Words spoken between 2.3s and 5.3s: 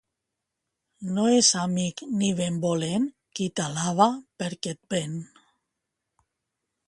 benvolent qui t'alaba perquè et ven.